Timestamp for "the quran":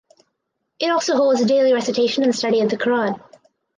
2.71-3.21